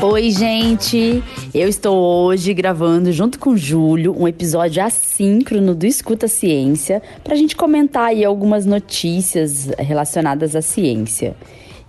Oi, 0.00 0.30
gente! 0.30 1.20
Eu 1.52 1.68
estou 1.68 1.96
hoje 2.26 2.54
gravando 2.54 3.10
junto 3.10 3.40
com 3.40 3.50
o 3.50 3.56
Júlio 3.56 4.14
um 4.16 4.28
episódio 4.28 4.84
assíncrono 4.84 5.74
do 5.74 5.84
Escuta 5.84 6.28
Ciência 6.28 7.02
para 7.24 7.34
a 7.34 7.36
gente 7.36 7.56
comentar 7.56 8.04
aí 8.10 8.24
algumas 8.24 8.64
notícias 8.64 9.66
relacionadas 9.78 10.54
à 10.54 10.62
ciência. 10.62 11.34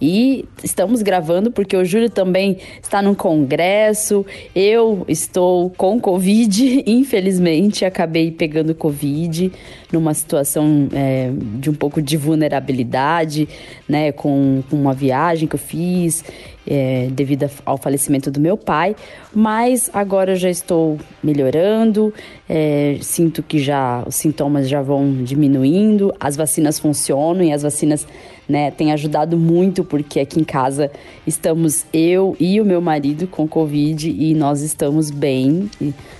E 0.05 0.43
estamos 0.61 1.01
gravando 1.01 1.49
porque 1.49 1.77
o 1.77 1.85
Júlio 1.85 2.09
também 2.09 2.57
está 2.81 3.01
num 3.01 3.15
congresso. 3.15 4.25
Eu 4.53 5.05
estou 5.07 5.69
com 5.69 5.97
Covid, 5.97 6.83
infelizmente, 6.85 7.85
acabei 7.85 8.29
pegando 8.29 8.75
Covid 8.75 9.49
numa 9.93 10.13
situação 10.13 10.89
é, 10.91 11.31
de 11.57 11.69
um 11.69 11.73
pouco 11.73 12.01
de 12.01 12.17
vulnerabilidade, 12.17 13.47
né, 13.87 14.11
com, 14.11 14.61
com 14.69 14.75
uma 14.75 14.93
viagem 14.93 15.47
que 15.47 15.55
eu 15.55 15.59
fiz 15.59 16.25
é, 16.67 17.07
devido 17.11 17.49
ao 17.65 17.77
falecimento 17.77 18.31
do 18.31 18.39
meu 18.39 18.57
pai, 18.57 18.95
mas 19.33 19.89
agora 19.93 20.31
eu 20.31 20.35
já 20.35 20.49
estou 20.49 20.97
melhorando, 21.21 22.13
é, 22.49 22.97
sinto 23.01 23.43
que 23.43 23.59
já 23.59 24.03
os 24.05 24.15
sintomas 24.15 24.67
já 24.67 24.81
vão 24.81 25.23
diminuindo, 25.23 26.13
as 26.19 26.35
vacinas 26.35 26.79
funcionam 26.79 27.43
e 27.43 27.51
as 27.51 27.63
vacinas 27.63 28.07
né, 28.47 28.71
têm 28.71 28.91
ajudado 28.91 29.37
muito 29.37 29.83
porque 29.83 30.19
aqui 30.19 30.39
em 30.39 30.43
casa 30.43 30.91
estamos 31.25 31.85
eu 31.93 32.35
e 32.39 32.59
o 32.59 32.65
meu 32.65 32.81
marido 32.81 33.27
com 33.27 33.47
Covid 33.47 34.09
e 34.09 34.33
nós 34.33 34.61
estamos 34.61 35.09
bem, 35.09 35.69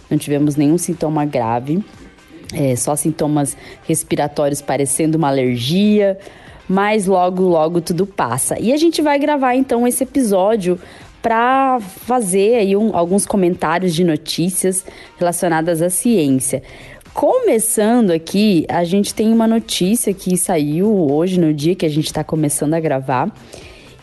não 0.09 0.17
tivemos 0.17 0.55
nenhum 0.55 0.77
sintoma 0.77 1.25
grave. 1.25 1.83
É, 2.55 2.75
só 2.75 2.95
sintomas 2.95 3.57
respiratórios 3.87 4.61
parecendo 4.61 5.17
uma 5.17 5.27
alergia, 5.27 6.19
mas 6.69 7.07
logo, 7.07 7.41
logo 7.43 7.81
tudo 7.81 8.05
passa. 8.05 8.59
E 8.59 8.71
a 8.71 8.77
gente 8.77 9.01
vai 9.01 9.17
gravar 9.17 9.55
então 9.55 9.87
esse 9.87 10.03
episódio 10.03 10.79
para 11.23 11.79
fazer 11.79 12.55
aí 12.55 12.75
um, 12.75 12.95
alguns 12.95 13.25
comentários 13.25 13.95
de 13.95 14.03
notícias 14.03 14.85
relacionadas 15.17 15.81
à 15.81 15.89
ciência. 15.89 16.61
Começando 17.13 18.09
aqui, 18.09 18.65
a 18.67 18.83
gente 18.83 19.13
tem 19.13 19.31
uma 19.31 19.45
notícia 19.45 20.11
que 20.15 20.35
saiu 20.35 21.11
hoje, 21.11 21.39
no 21.39 21.53
dia 21.53 21.75
que 21.75 21.85
a 21.85 21.89
gente 21.89 22.07
está 22.07 22.23
começando 22.23 22.73
a 22.73 22.79
gravar, 22.79 23.31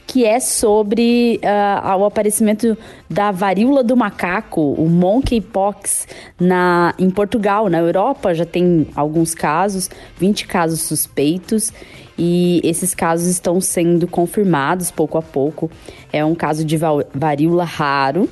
que 0.07 0.25
é 0.25 0.39
sobre 0.39 1.41
uh, 1.43 1.99
o 1.99 2.05
aparecimento 2.05 2.79
da 3.09 3.33
varíola 3.33 3.83
do 3.83 3.97
macaco, 3.97 4.61
o 4.61 4.89
monkeypox, 4.89 6.07
na, 6.39 6.95
em 7.01 7.11
Portugal. 7.11 7.69
Na 7.69 7.79
Europa 7.79 8.33
já 8.33 8.45
tem 8.45 8.87
alguns 8.95 9.35
casos, 9.35 9.91
20 10.17 10.47
casos 10.47 10.81
suspeitos, 10.81 11.73
e 12.17 12.61
esses 12.63 12.95
casos 12.95 13.27
estão 13.27 13.61
sendo 13.61 14.07
confirmados 14.07 14.93
pouco 14.93 15.19
a 15.19 15.23
pouco. 15.23 15.69
É 16.13 16.25
um 16.25 16.35
caso 16.35 16.65
de 16.65 16.79
varíola 17.13 17.65
raro, 17.65 18.29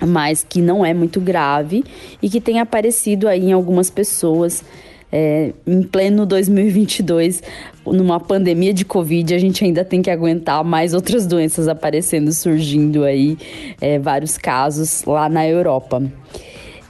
mas 0.00 0.44
que 0.48 0.60
não 0.60 0.84
é 0.84 0.92
muito 0.92 1.20
grave 1.20 1.84
e 2.22 2.28
que 2.28 2.40
tem 2.40 2.60
aparecido 2.60 3.28
aí 3.28 3.46
em 3.46 3.52
algumas 3.52 3.90
pessoas 3.90 4.62
é, 5.10 5.52
em 5.66 5.82
pleno 5.82 6.26
2022, 6.26 7.42
numa 7.86 8.18
pandemia 8.18 8.74
de 8.74 8.84
Covid, 8.84 9.34
a 9.34 9.38
gente 9.38 9.64
ainda 9.64 9.84
tem 9.84 10.02
que 10.02 10.10
aguentar 10.10 10.62
mais 10.64 10.92
outras 10.92 11.26
doenças 11.26 11.68
aparecendo, 11.68 12.32
surgindo 12.32 13.04
aí, 13.04 13.38
é, 13.80 13.98
vários 13.98 14.36
casos 14.36 15.04
lá 15.04 15.28
na 15.28 15.46
Europa. 15.46 16.02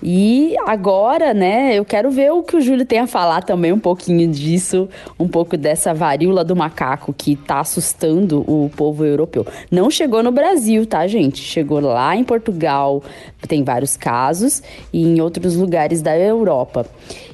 E 0.09 0.55
agora, 0.65 1.35
né, 1.35 1.75
eu 1.75 1.85
quero 1.85 2.13
ver 2.13 2.31
o 2.31 2.41
que 2.41 2.55
o 2.55 2.61
Júlio 2.61 2.87
tem 2.87 3.01
a 3.01 3.09
falar 3.09 3.43
também 3.43 3.73
um 3.73 3.79
pouquinho 3.81 4.31
disso, 4.31 4.89
um 5.19 5.27
pouco 5.27 5.57
dessa 5.57 5.93
varíola 5.93 6.45
do 6.45 6.55
macaco 6.55 7.13
que 7.13 7.35
tá 7.35 7.59
assustando 7.59 8.45
o 8.49 8.71
povo 8.77 9.05
europeu. 9.05 9.45
Não 9.69 9.91
chegou 9.91 10.23
no 10.23 10.31
Brasil, 10.31 10.87
tá, 10.87 11.09
gente? 11.09 11.43
Chegou 11.43 11.81
lá 11.81 12.15
em 12.15 12.23
Portugal, 12.23 13.03
tem 13.49 13.65
vários 13.65 13.97
casos, 13.97 14.63
e 14.93 15.03
em 15.03 15.21
outros 15.21 15.57
lugares 15.57 16.01
da 16.01 16.17
Europa. 16.17 16.87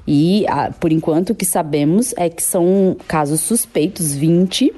E 0.09 0.47
por 0.81 0.91
enquanto 0.93 1.31
o 1.31 1.35
que 1.35 1.45
sabemos 1.45 2.15
é 2.17 2.31
que 2.31 2.43
são 2.43 2.97
casos 3.07 3.43
suspeitos, 3.43 4.15
20 4.15 4.75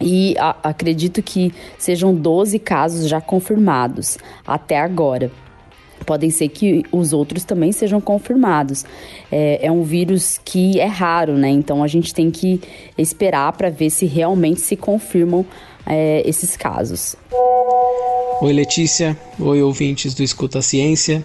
e 0.00 0.34
a, 0.38 0.56
acredito 0.64 1.22
que 1.22 1.54
sejam 1.78 2.12
12 2.12 2.58
casos 2.58 3.08
já 3.08 3.20
confirmados 3.20 4.18
até 4.44 4.80
agora 4.80 5.30
podem 6.04 6.30
ser 6.30 6.48
que 6.48 6.84
os 6.90 7.12
outros 7.12 7.44
também 7.44 7.72
sejam 7.72 8.00
confirmados. 8.00 8.84
É, 9.30 9.66
é 9.66 9.72
um 9.72 9.82
vírus 9.82 10.40
que 10.44 10.78
é 10.80 10.86
raro, 10.86 11.34
né? 11.34 11.48
Então 11.48 11.82
a 11.82 11.88
gente 11.88 12.14
tem 12.14 12.30
que 12.30 12.60
esperar 12.96 13.52
para 13.52 13.70
ver 13.70 13.90
se 13.90 14.06
realmente 14.06 14.60
se 14.60 14.76
confirmam 14.76 15.44
é, 15.86 16.22
esses 16.24 16.56
casos. 16.56 17.16
Oi, 18.40 18.52
Letícia. 18.52 19.18
Oi, 19.38 19.62
ouvintes 19.62 20.14
do 20.14 20.22
Escuta 20.22 20.62
Ciência. 20.62 21.24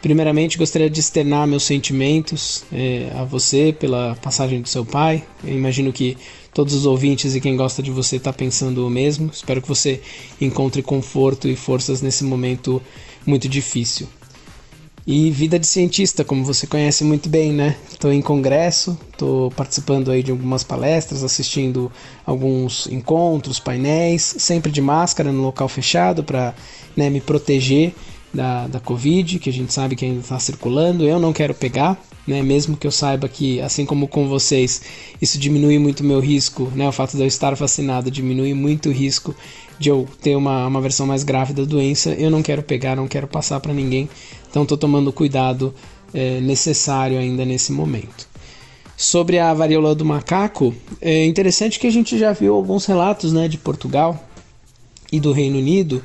Primeiramente, 0.00 0.56
gostaria 0.56 0.88
de 0.88 1.00
externar 1.00 1.46
meus 1.48 1.64
sentimentos 1.64 2.64
é, 2.72 3.10
a 3.16 3.24
você 3.24 3.74
pela 3.76 4.16
passagem 4.22 4.62
do 4.62 4.68
seu 4.68 4.84
pai. 4.84 5.24
Eu 5.42 5.54
imagino 5.54 5.92
que 5.92 6.16
todos 6.58 6.74
os 6.74 6.86
ouvintes 6.86 7.36
e 7.36 7.40
quem 7.40 7.56
gosta 7.56 7.80
de 7.80 7.92
você 7.92 8.16
está 8.16 8.32
pensando 8.32 8.84
o 8.84 8.90
mesmo. 8.90 9.30
Espero 9.32 9.62
que 9.62 9.68
você 9.68 10.00
encontre 10.40 10.82
conforto 10.82 11.46
e 11.46 11.54
forças 11.54 12.02
nesse 12.02 12.24
momento 12.24 12.82
muito 13.24 13.48
difícil. 13.48 14.08
E 15.06 15.30
vida 15.30 15.56
de 15.56 15.68
cientista, 15.68 16.24
como 16.24 16.44
você 16.44 16.66
conhece 16.66 17.04
muito 17.04 17.28
bem, 17.28 17.52
né? 17.52 17.76
Estou 17.88 18.12
em 18.12 18.20
congresso, 18.20 18.98
estou 19.12 19.52
participando 19.52 20.10
aí 20.10 20.20
de 20.20 20.32
algumas 20.32 20.64
palestras, 20.64 21.22
assistindo 21.22 21.92
alguns 22.26 22.88
encontros, 22.88 23.60
painéis, 23.60 24.34
sempre 24.38 24.72
de 24.72 24.82
máscara 24.82 25.30
no 25.30 25.42
local 25.42 25.68
fechado 25.68 26.24
para 26.24 26.56
né, 26.96 27.08
me 27.08 27.20
proteger 27.20 27.94
da, 28.32 28.66
da 28.66 28.80
Covid, 28.80 29.38
que 29.38 29.50
a 29.50 29.52
gente 29.52 29.72
sabe 29.72 29.96
que 29.96 30.04
ainda 30.04 30.20
está 30.20 30.38
circulando. 30.38 31.04
Eu 31.04 31.18
não 31.18 31.32
quero 31.32 31.54
pegar, 31.54 32.00
né? 32.26 32.42
Mesmo 32.42 32.76
que 32.76 32.86
eu 32.86 32.90
saiba 32.90 33.28
que, 33.28 33.60
assim 33.60 33.86
como 33.86 34.08
com 34.08 34.28
vocês, 34.28 34.82
isso 35.20 35.38
diminui 35.38 35.78
muito 35.78 36.04
meu 36.04 36.20
risco, 36.20 36.70
né? 36.74 36.88
O 36.88 36.92
fato 36.92 37.16
de 37.16 37.22
eu 37.22 37.26
estar 37.26 37.54
vacinado 37.54 38.10
diminui 38.10 38.54
muito 38.54 38.88
o 38.88 38.92
risco 38.92 39.34
de 39.78 39.88
eu 39.88 40.06
ter 40.20 40.36
uma, 40.36 40.66
uma 40.66 40.80
versão 40.80 41.06
mais 41.06 41.24
grave 41.24 41.52
da 41.52 41.64
doença. 41.64 42.10
Eu 42.10 42.30
não 42.30 42.42
quero 42.42 42.62
pegar, 42.62 42.96
não 42.96 43.08
quero 43.08 43.26
passar 43.26 43.60
para 43.60 43.72
ninguém. 43.72 44.08
Então 44.50 44.62
estou 44.62 44.76
tomando 44.76 45.08
o 45.08 45.12
cuidado 45.12 45.74
é, 46.12 46.40
necessário 46.40 47.18
ainda 47.18 47.44
nesse 47.44 47.72
momento. 47.72 48.28
Sobre 48.96 49.38
a 49.38 49.54
varíola 49.54 49.94
do 49.94 50.04
macaco, 50.04 50.74
é 51.00 51.24
interessante 51.24 51.78
que 51.78 51.86
a 51.86 51.92
gente 51.92 52.18
já 52.18 52.32
viu 52.32 52.54
alguns 52.54 52.84
relatos 52.84 53.32
né, 53.32 53.46
de 53.46 53.56
Portugal 53.56 54.24
e 55.12 55.20
do 55.20 55.30
Reino 55.30 55.58
Unido 55.58 56.02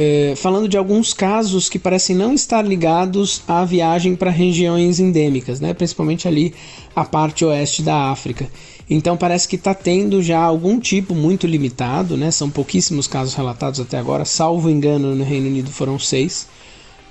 é, 0.00 0.34
falando 0.36 0.68
de 0.68 0.78
alguns 0.78 1.12
casos 1.12 1.68
que 1.68 1.76
parecem 1.76 2.14
não 2.14 2.32
estar 2.32 2.62
ligados 2.64 3.42
à 3.48 3.64
viagem 3.64 4.14
para 4.14 4.30
regiões 4.30 5.00
endêmicas, 5.00 5.58
né? 5.58 5.74
principalmente 5.74 6.28
ali 6.28 6.54
a 6.94 7.04
parte 7.04 7.44
oeste 7.44 7.82
da 7.82 8.08
África. 8.08 8.48
Então 8.88 9.16
parece 9.16 9.48
que 9.48 9.56
está 9.56 9.74
tendo 9.74 10.22
já 10.22 10.38
algum 10.38 10.78
tipo 10.78 11.16
muito 11.16 11.48
limitado, 11.48 12.16
né? 12.16 12.30
são 12.30 12.48
pouquíssimos 12.48 13.08
casos 13.08 13.34
relatados 13.34 13.80
até 13.80 13.98
agora, 13.98 14.24
salvo 14.24 14.70
engano 14.70 15.16
no 15.16 15.24
Reino 15.24 15.48
Unido 15.48 15.70
foram 15.72 15.98
seis. 15.98 16.46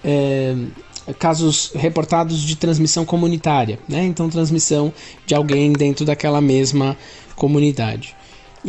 É, 0.01 0.55
casos 1.19 1.71
reportados 1.75 2.41
de 2.41 2.55
transmissão 2.55 3.03
comunitária, 3.03 3.79
né? 3.87 4.05
então 4.05 4.29
transmissão 4.29 4.93
de 5.25 5.35
alguém 5.35 5.73
dentro 5.73 6.05
daquela 6.05 6.39
mesma 6.39 6.97
comunidade. 7.35 8.15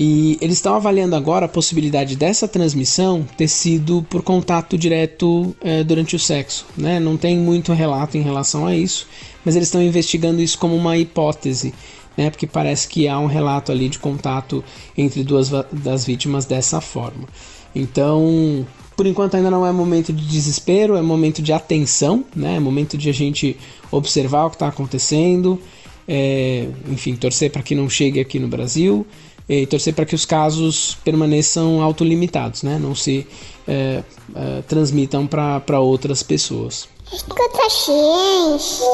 E 0.01 0.39
eles 0.41 0.59
estão 0.59 0.77
avaliando 0.77 1.17
agora 1.17 1.47
a 1.47 1.49
possibilidade 1.49 2.15
dessa 2.15 2.47
transmissão 2.47 3.27
ter 3.37 3.49
sido 3.49 4.07
por 4.09 4.23
contato 4.23 4.79
direto 4.79 5.53
é, 5.61 5.83
durante 5.83 6.15
o 6.15 6.21
sexo. 6.21 6.67
Né? 6.77 7.01
Não 7.01 7.17
tem 7.17 7.37
muito 7.37 7.73
relato 7.73 8.17
em 8.17 8.23
relação 8.23 8.65
a 8.65 8.77
isso, 8.77 9.09
mas 9.45 9.57
eles 9.57 9.67
estão 9.67 9.83
investigando 9.83 10.41
isso 10.41 10.57
como 10.57 10.77
uma 10.77 10.97
hipótese, 10.97 11.75
né? 12.17 12.31
porque 12.31 12.47
parece 12.47 12.87
que 12.87 13.09
há 13.09 13.19
um 13.19 13.27
relato 13.27 13.73
ali 13.73 13.89
de 13.89 13.99
contato 13.99 14.63
entre 14.97 15.25
duas 15.25 15.51
das 15.73 16.05
vítimas 16.05 16.45
dessa 16.45 16.81
forma. 16.81 17.27
Então, 17.75 18.65
por 18.97 19.05
enquanto 19.05 19.35
ainda 19.35 19.51
não 19.51 19.67
é 19.67 19.73
momento 19.73 20.13
de 20.13 20.25
desespero, 20.29 20.95
é 20.95 21.03
momento 21.03 21.43
de 21.43 21.53
atenção, 21.53 22.25
né? 22.37 22.55
é 22.55 22.61
momento 22.61 22.97
de 22.97 23.11
a 23.11 23.13
gente 23.13 23.57
observar 23.91 24.47
o 24.47 24.51
que 24.51 24.55
está 24.55 24.69
acontecendo, 24.69 25.61
é, 26.07 26.69
enfim, 26.89 27.17
torcer 27.17 27.51
para 27.51 27.65
que 27.65 27.75
não 27.75 27.91
chegue 27.91 28.21
aqui 28.21 28.39
no 28.39 28.47
Brasil 28.47 29.05
e 29.49 29.67
torcer 29.67 29.95
para 29.95 30.05
que 30.05 30.15
os 30.15 30.25
casos 30.25 30.99
permaneçam 31.03 31.81
autolimitados, 31.81 32.63
né? 32.63 32.79
não 32.79 32.95
se 32.95 33.27
é, 33.67 34.03
é, 34.35 34.63
transmitam 34.69 35.27
para 35.27 35.81
outras 35.81 36.23
pessoas. 36.23 36.89
Escuta 37.13 37.71
ciência. 37.71 38.85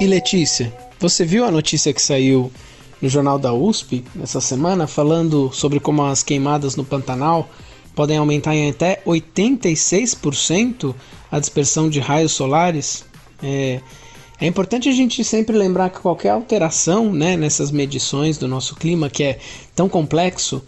E 0.00 0.06
Letícia, 0.06 0.74
você 0.98 1.24
viu 1.24 1.44
a 1.44 1.50
notícia 1.50 1.92
que 1.92 2.02
saiu 2.02 2.50
no 3.00 3.08
jornal 3.08 3.38
da 3.38 3.52
USP 3.52 4.04
essa 4.22 4.40
semana 4.40 4.86
falando 4.86 5.50
sobre 5.52 5.78
como 5.78 6.02
as 6.02 6.22
queimadas 6.22 6.74
no 6.74 6.84
Pantanal 6.84 7.48
podem 7.94 8.16
aumentar 8.16 8.54
em 8.56 8.70
até 8.70 9.00
86% 9.06 10.94
a 11.30 11.38
dispersão 11.38 11.88
de 11.88 12.00
raios 12.00 12.32
solares? 12.32 13.04
É, 13.42 13.80
é 14.40 14.46
importante 14.46 14.88
a 14.88 14.92
gente 14.92 15.22
sempre 15.22 15.56
lembrar 15.56 15.90
que 15.90 16.00
qualquer 16.00 16.30
alteração 16.30 17.12
né, 17.12 17.36
nessas 17.36 17.70
medições 17.70 18.36
do 18.36 18.48
nosso 18.48 18.74
clima, 18.74 19.08
que 19.08 19.22
é 19.22 19.38
tão 19.74 19.88
complexo, 19.88 20.62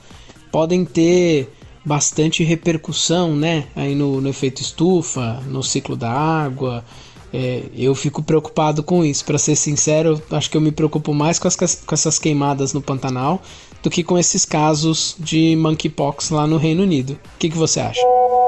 podem 0.53 0.85
ter 0.85 1.51
bastante 1.85 2.43
repercussão, 2.43 3.35
né? 3.35 3.67
Aí 3.75 3.95
no, 3.95 4.21
no 4.21 4.29
efeito 4.29 4.61
estufa, 4.63 5.41
no 5.47 5.63
ciclo 5.63 5.97
da 5.97 6.11
água. 6.11 6.85
É, 7.33 7.65
eu 7.77 7.95
fico 7.95 8.23
preocupado 8.23 8.83
com 8.83 9.05
isso. 9.05 9.25
Para 9.25 9.39
ser 9.39 9.57
sincero, 9.57 10.21
acho 10.31 10.51
que 10.51 10.57
eu 10.57 10.61
me 10.61 10.73
preocupo 10.73 11.13
mais 11.13 11.39
com, 11.39 11.47
as, 11.47 11.57
com 11.57 11.95
essas 11.95 12.19
queimadas 12.19 12.73
no 12.73 12.81
Pantanal 12.81 13.43
do 13.83 13.91
que 13.91 14.03
com 14.03 14.19
esses 14.19 14.45
casos 14.45 15.15
de 15.19 15.55
monkeypox 15.55 16.31
lá 16.31 16.47
no 16.47 16.57
Reino 16.57 16.83
Unido. 16.83 17.13
O 17.13 17.39
que, 17.39 17.51
que 17.51 17.57
você 17.57 17.79
acha? 17.79 18.01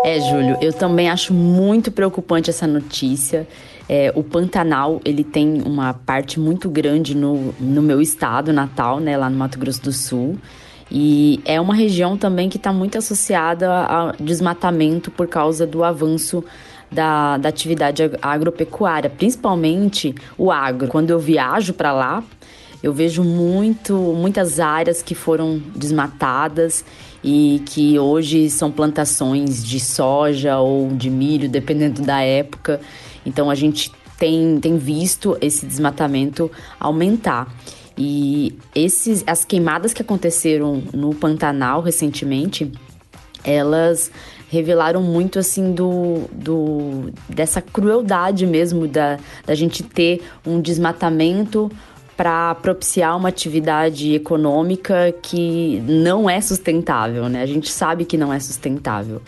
É, 0.05 0.19
Júlio, 0.21 0.56
eu 0.61 0.73
também 0.73 1.09
acho 1.09 1.32
muito 1.32 1.93
preocupante 1.93 2.50
essa 2.50 2.67
notícia. 2.67 3.47
É, 3.88 4.12
o 4.14 4.23
Pantanal, 4.23 5.00
ele 5.05 5.25
tem 5.25 5.62
uma 5.62 5.94
parte 5.94 6.38
muito 6.38 6.69
grande 6.69 7.17
no, 7.17 7.55
no 7.58 7.81
meu 7.81 8.02
estado 8.02 8.52
natal, 8.52 9.00
né, 9.00 9.17
lá 9.17 9.31
no 9.31 9.37
Mato 9.37 9.58
Grosso 9.58 9.82
do 9.82 9.93
Sul. 9.93 10.38
E 10.90 11.40
é 11.44 11.61
uma 11.61 11.75
região 11.75 12.17
também 12.17 12.49
que 12.49 12.56
está 12.56 12.73
muito 12.73 12.99
associada 12.99 13.70
ao 13.70 14.12
desmatamento 14.19 15.11
por 15.11 15.26
causa 15.26 15.67
do 15.67 15.85
avanço 15.85 16.44
da, 16.90 17.37
da 17.37 17.49
atividade 17.49 18.02
agropecuária, 18.23 19.11
principalmente 19.11 20.14
o 20.37 20.50
agro. 20.50 20.88
Quando 20.88 21.11
eu 21.11 21.19
viajo 21.19 21.75
para 21.75 21.93
lá, 21.93 22.23
eu 22.82 22.93
vejo 22.93 23.23
muito, 23.23 23.94
muitas 23.94 24.61
áreas 24.61 25.02
que 25.02 25.14
foram 25.14 25.61
desmatadas 25.75 26.85
e 27.23 27.62
que 27.67 27.99
hoje 27.99 28.49
são 28.49 28.70
plantações 28.70 29.64
de 29.64 29.81
soja 29.81 30.58
ou 30.58 30.88
de 30.88 31.11
milho, 31.11 31.49
dependendo 31.49 32.02
da 32.02 32.20
época. 32.20 32.81
Então 33.25 33.50
a 33.50 33.55
gente 33.55 33.93
tem, 34.19 34.59
tem 34.61 34.76
visto 34.76 35.37
esse 35.41 35.65
desmatamento 35.65 36.50
aumentar. 36.79 37.53
E 37.97 38.56
esses, 38.75 39.25
as 39.26 39.44
queimadas 39.44 39.93
que 39.93 40.03
aconteceram 40.03 40.82
no 40.93 41.15
Pantanal 41.15 41.82
recentemente, 41.82 42.70
elas 43.43 44.11
revelaram 44.49 45.03
muito 45.03 45.38
assim 45.38 45.73
do, 45.73 46.23
do 46.32 47.12
dessa 47.29 47.61
crueldade 47.61 48.47
mesmo 48.47 48.87
da, 48.87 49.19
da 49.44 49.55
gente 49.55 49.82
ter 49.82 50.23
um 50.47 50.61
desmatamento 50.61 51.71
para 52.17 52.55
propiciar 52.56 53.17
uma 53.17 53.29
atividade 53.29 54.14
econômica 54.14 55.14
que 55.23 55.81
não 55.87 56.29
é 56.29 56.41
sustentável, 56.41 57.29
né? 57.29 57.43
A 57.43 57.47
gente 57.47 57.71
sabe 57.71 58.05
que 58.05 58.17
não 58.17 58.32
é 58.32 58.41
sustentável. 58.41 59.23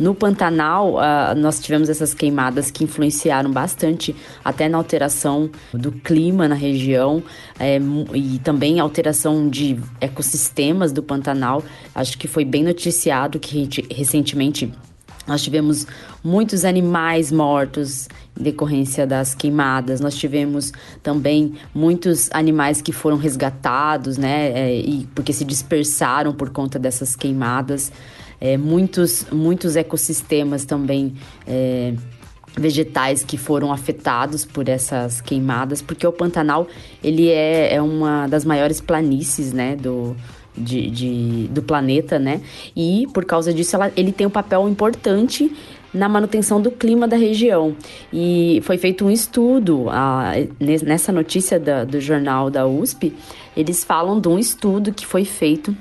No 0.00 0.14
Pantanal, 0.14 0.94
uh, 0.94 1.34
nós 1.36 1.60
tivemos 1.60 1.90
essas 1.90 2.14
queimadas 2.14 2.70
que 2.70 2.82
influenciaram 2.82 3.50
bastante 3.52 4.16
até 4.42 4.66
na 4.66 4.78
alteração 4.78 5.50
do 5.74 5.92
clima 5.92 6.48
na 6.48 6.54
região 6.54 7.22
é, 7.58 7.78
e 8.14 8.38
também 8.38 8.80
alteração 8.80 9.50
de 9.50 9.78
ecossistemas 10.00 10.90
do 10.90 11.02
Pantanal. 11.02 11.62
Acho 11.94 12.16
que 12.16 12.26
foi 12.26 12.46
bem 12.46 12.64
noticiado 12.64 13.38
que 13.38 13.68
recentemente 13.90 14.72
nós 15.26 15.42
tivemos 15.42 15.86
muitos 16.24 16.64
animais 16.64 17.30
mortos 17.30 18.08
em 18.38 18.42
decorrência 18.42 19.06
das 19.06 19.34
queimadas. 19.34 20.00
Nós 20.00 20.16
tivemos 20.16 20.72
também 21.02 21.54
muitos 21.74 22.30
animais 22.32 22.80
que 22.80 22.90
foram 22.90 23.18
resgatados, 23.18 24.16
né? 24.16 24.50
É, 24.52 24.80
e 24.80 25.06
porque 25.14 25.34
se 25.34 25.44
dispersaram 25.44 26.32
por 26.32 26.48
conta 26.48 26.78
dessas 26.78 27.14
queimadas 27.14 27.92
é, 28.40 28.56
muitos, 28.56 29.26
muitos 29.30 29.76
ecossistemas 29.76 30.64
também. 30.64 31.14
É, 31.46 31.94
vegetais 32.56 33.22
que 33.22 33.38
foram 33.38 33.72
afetados 33.72 34.44
por 34.44 34.68
essas 34.68 35.20
queimadas, 35.20 35.80
porque 35.80 36.04
o 36.04 36.12
Pantanal 36.12 36.66
ele 37.02 37.28
é, 37.28 37.74
é 37.74 37.80
uma 37.80 38.26
das 38.26 38.44
maiores 38.44 38.80
planícies, 38.80 39.52
né, 39.52 39.76
do, 39.76 40.16
de, 40.56 40.90
de, 40.90 41.48
do 41.48 41.62
planeta, 41.62 42.18
né? 42.18 42.40
E 42.74 43.06
por 43.14 43.24
causa 43.24 43.52
disso 43.52 43.76
ela, 43.76 43.92
ele 43.96 44.12
tem 44.12 44.26
um 44.26 44.30
papel 44.30 44.68
importante 44.68 45.52
na 45.92 46.08
manutenção 46.08 46.60
do 46.60 46.70
clima 46.70 47.08
da 47.08 47.16
região. 47.16 47.74
E 48.12 48.60
foi 48.64 48.78
feito 48.78 49.04
um 49.04 49.10
estudo, 49.10 49.86
a, 49.88 50.32
nessa 50.60 51.12
notícia 51.12 51.58
da, 51.58 51.84
do 51.84 52.00
jornal 52.00 52.50
da 52.50 52.66
USP, 52.66 53.12
eles 53.56 53.82
falam 53.82 54.20
de 54.20 54.28
um 54.28 54.38
estudo 54.38 54.92
que 54.92 55.04
foi 55.04 55.24
feito 55.24 55.76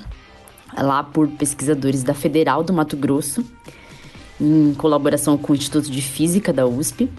lá 0.78 1.04
por 1.04 1.28
pesquisadores 1.28 2.04
da 2.04 2.14
Federal 2.14 2.64
do 2.64 2.74
Mato 2.74 2.96
Grosso, 2.98 3.44
em 4.40 4.74
colaboração 4.76 5.38
com 5.38 5.54
o 5.54 5.56
Instituto 5.56 5.90
de 5.90 6.02
Física 6.02 6.54
da 6.54 6.66
USP. 6.66 7.10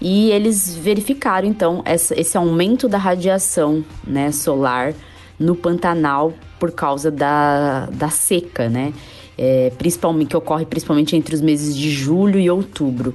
E 0.00 0.30
eles 0.30 0.76
verificaram 0.76 1.48
então 1.48 1.82
essa, 1.84 2.18
esse 2.18 2.36
aumento 2.36 2.88
da 2.88 2.98
radiação 2.98 3.84
né, 4.06 4.30
solar 4.30 4.94
no 5.38 5.54
Pantanal 5.56 6.32
por 6.58 6.72
causa 6.72 7.10
da, 7.10 7.86
da 7.86 8.08
seca, 8.08 8.68
né? 8.68 8.92
É, 9.40 9.70
principalmente 9.78 10.30
que 10.30 10.36
ocorre 10.36 10.66
principalmente 10.66 11.14
entre 11.14 11.32
os 11.32 11.40
meses 11.40 11.76
de 11.76 11.90
julho 11.90 12.40
e 12.40 12.50
outubro. 12.50 13.14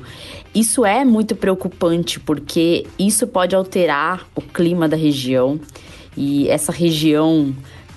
Isso 0.55 0.85
é 0.85 1.03
muito 1.03 1.35
preocupante 1.35 2.17
porque 2.17 2.85
isso 2.97 3.27
pode 3.27 3.53
alterar 3.55 4.25
o 4.33 4.41
clima 4.41 4.87
da 4.87 4.95
região 4.95 5.59
e 6.15 6.47
essa 6.47 6.71
região 6.71 7.53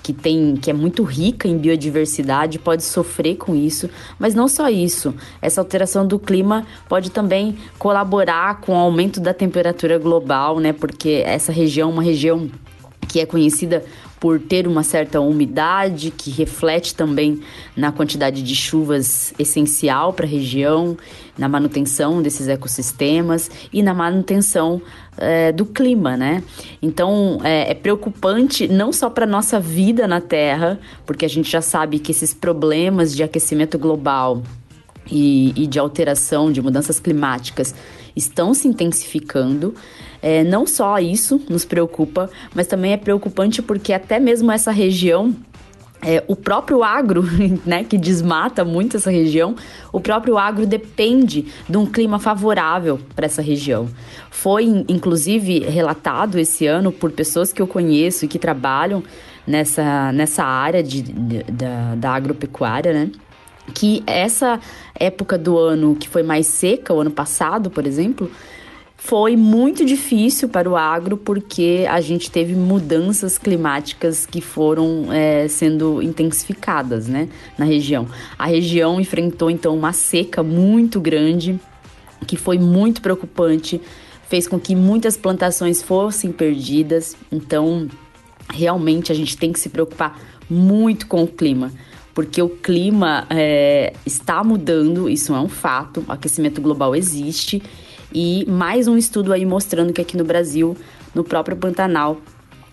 que 0.07 0.13
tem 0.13 0.55
que 0.55 0.71
é 0.71 0.73
muito 0.73 1.03
rica 1.03 1.49
em 1.49 1.57
biodiversidade 1.57 2.57
pode 2.57 2.81
sofrer 2.81 3.35
com 3.35 3.53
isso, 3.53 3.89
mas 4.17 4.33
não 4.33 4.47
só 4.47 4.69
isso. 4.69 5.13
Essa 5.41 5.59
alteração 5.59 6.07
do 6.07 6.17
clima 6.17 6.65
pode 6.87 7.11
também 7.11 7.57
colaborar 7.77 8.61
com 8.61 8.71
o 8.71 8.77
aumento 8.77 9.19
da 9.19 9.33
temperatura 9.33 9.97
global, 9.97 10.61
né? 10.61 10.71
Porque 10.71 11.23
essa 11.25 11.51
região 11.51 11.89
é 11.89 11.93
uma 11.93 12.01
região 12.01 12.49
que 13.05 13.19
é 13.19 13.25
conhecida 13.25 13.83
por 14.17 14.39
ter 14.39 14.65
uma 14.65 14.81
certa 14.81 15.19
umidade 15.19 16.09
que 16.09 16.31
reflete 16.31 16.95
também 16.95 17.41
na 17.75 17.91
quantidade 17.91 18.41
de 18.41 18.55
chuvas 18.55 19.33
essencial 19.37 20.13
para 20.13 20.25
a 20.25 20.29
região, 20.29 20.97
na 21.37 21.49
manutenção 21.49 22.21
desses 22.21 22.47
ecossistemas 22.47 23.51
e 23.73 23.83
na 23.83 23.93
manutenção 23.93 24.81
é, 25.17 25.51
do 25.51 25.65
clima, 25.65 26.15
né? 26.15 26.43
Então 26.81 27.39
é, 27.43 27.71
é 27.71 27.73
preocupante 27.73 28.67
não 28.67 28.91
só 28.91 29.09
para 29.09 29.25
nossa 29.25 29.59
vida 29.59 30.07
na 30.07 30.21
Terra, 30.21 30.79
porque 31.05 31.25
a 31.25 31.29
gente 31.29 31.49
já 31.49 31.61
sabe 31.61 31.99
que 31.99 32.11
esses 32.11 32.33
problemas 32.33 33.15
de 33.15 33.23
aquecimento 33.23 33.77
global 33.77 34.41
e, 35.11 35.53
e 35.55 35.67
de 35.67 35.79
alteração, 35.79 36.51
de 36.51 36.61
mudanças 36.61 36.99
climáticas 36.99 37.73
estão 38.15 38.53
se 38.53 38.67
intensificando. 38.67 39.73
É, 40.21 40.43
não 40.43 40.65
só 40.65 40.97
isso 40.97 41.39
nos 41.47 41.63
preocupa, 41.63 42.29
mas 42.53 42.65
também 42.65 42.91
é 42.91 42.97
preocupante 42.97 43.61
porque 43.61 43.93
até 43.93 44.19
mesmo 44.19 44.51
essa 44.51 44.71
região 44.71 45.35
é, 46.01 46.23
o 46.27 46.35
próprio 46.35 46.83
agro, 46.83 47.23
né, 47.65 47.83
que 47.83 47.97
desmata 47.97 48.63
muito 48.63 48.97
essa 48.97 49.09
região, 49.09 49.55
o 49.91 49.99
próprio 49.99 50.37
agro 50.37 50.65
depende 50.65 51.45
de 51.67 51.77
um 51.77 51.85
clima 51.85 52.19
favorável 52.19 52.99
para 53.15 53.25
essa 53.25 53.41
região. 53.41 53.89
Foi, 54.29 54.63
inclusive, 54.87 55.59
relatado 55.59 56.37
esse 56.37 56.67
ano 56.67 56.91
por 56.91 57.11
pessoas 57.11 57.51
que 57.51 57.61
eu 57.61 57.67
conheço 57.67 58.25
e 58.25 58.27
que 58.27 58.37
trabalham 58.37 59.03
nessa, 59.45 60.11
nessa 60.11 60.43
área 60.43 60.83
de, 60.83 61.01
de 61.01 61.43
da, 61.43 61.95
da 61.95 62.11
agropecuária, 62.11 62.93
né? 62.93 63.11
Que 63.73 64.01
essa 64.07 64.59
época 64.97 65.37
do 65.37 65.57
ano 65.57 65.95
que 65.95 66.07
foi 66.07 66.23
mais 66.23 66.47
seca, 66.47 66.93
o 66.93 67.01
ano 67.01 67.11
passado, 67.11 67.69
por 67.69 67.85
exemplo, 67.85 68.31
foi 68.97 69.37
muito 69.37 69.85
difícil 69.85 70.49
para 70.49 70.67
o 70.67 70.75
agro 70.75 71.15
porque 71.15 71.85
a 71.87 72.01
gente 72.01 72.31
teve 72.31 72.55
mudanças 72.55 73.37
climáticas 73.37 74.25
que 74.25 74.41
foram 74.41 75.13
é, 75.13 75.47
sendo 75.47 76.01
intensificadas 76.01 77.07
né, 77.07 77.29
na 77.57 77.63
região. 77.63 78.07
A 78.37 78.47
região 78.47 78.99
enfrentou 78.99 79.51
então 79.51 79.77
uma 79.77 79.93
seca 79.93 80.41
muito 80.41 80.99
grande, 80.99 81.59
que 82.25 82.35
foi 82.35 82.57
muito 82.57 83.01
preocupante, 83.01 83.79
fez 84.27 84.47
com 84.47 84.59
que 84.59 84.75
muitas 84.75 85.15
plantações 85.15 85.81
fossem 85.81 86.31
perdidas. 86.31 87.15
Então, 87.31 87.87
realmente 88.51 89.11
a 89.11 89.15
gente 89.15 89.37
tem 89.37 89.53
que 89.53 89.59
se 89.59 89.69
preocupar 89.69 90.19
muito 90.49 91.07
com 91.07 91.23
o 91.23 91.27
clima 91.27 91.71
porque 92.15 92.41
o 92.41 92.49
clima 92.49 93.27
é, 93.29 93.93
está 94.03 94.43
mudando, 94.43 95.07
isso 95.07 95.35
é 95.35 95.39
um 95.39 95.47
fato, 95.47 96.03
o 96.07 96.11
aquecimento 96.11 96.59
global 96.59 96.95
existe 96.95 97.61
e 98.19 98.49
mais 98.49 98.87
um 98.87 98.97
estudo 98.97 99.31
aí 99.31 99.45
mostrando 99.45 99.93
que 99.93 100.01
aqui 100.01 100.17
no 100.17 100.23
Brasil, 100.23 100.75
no 101.13 101.23
próprio 101.23 101.55
Pantanal, 101.55 102.17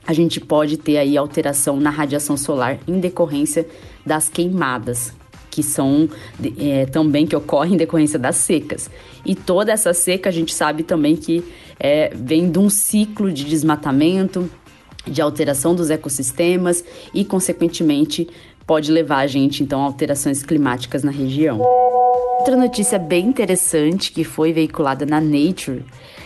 a 0.07 0.15
gente 0.15 0.41
pode 0.41 0.79
ter 0.79 0.97
aí 0.97 1.19
alteração 1.19 1.79
na 1.79 1.91
radiação 1.91 2.35
solar 2.35 2.79
em 2.89 2.99
decorrência 2.99 3.69
das 4.07 4.31
queimadas, 4.31 5.13
que 5.51 5.63
são 5.63 6.09
é, 6.57 6.87
também 6.87 7.27
que 7.27 7.37
ocorrem 7.37 7.75
em 7.75 7.77
decorrência 7.77 8.19
das 8.19 8.37
secas. 8.37 8.89
E 9.23 9.35
toda 9.35 9.71
essa 9.71 9.93
seca 9.93 10.31
a 10.31 10.33
gente 10.33 10.55
sabe 10.55 10.83
também 10.83 11.15
que 11.15 11.45
é, 11.79 12.11
vem 12.15 12.51
de 12.51 12.59
um 12.59 12.71
ciclo 12.71 13.31
de 13.31 13.45
desmatamento, 13.45 14.51
de 15.07 15.21
alteração 15.21 15.75
dos 15.75 15.91
ecossistemas 15.91 16.83
e, 17.13 17.23
consequentemente, 17.23 18.31
pode 18.67 18.91
levar 18.91 19.19
a 19.19 19.27
gente 19.27 19.63
então 19.63 19.83
a 19.83 19.85
alterações 19.85 20.43
climáticas 20.43 21.03
na 21.03 21.11
região. 21.11 21.61
Outra 22.45 22.59
notícia 22.59 22.99
bem 22.99 23.29
interessante 23.29 24.13
que 24.13 24.23
foi 24.23 24.53
veiculada 24.53 25.07
na 25.07 25.19
Nature 25.19 25.83